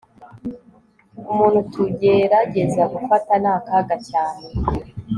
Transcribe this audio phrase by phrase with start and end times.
[1.31, 4.47] umuntu tugerageza gufata ni akaga cyane